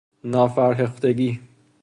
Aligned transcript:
نافرهختگی 0.23 1.39